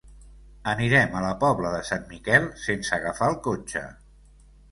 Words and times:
Anirem 0.69 1.11
a 1.17 1.21
la 1.25 1.33
Pobla 1.43 1.73
de 1.75 1.83
Sant 1.91 2.01
Miquel 2.13 2.49
sense 2.63 2.97
agafar 2.97 3.31
el 3.35 3.39
cotxe. 3.49 3.85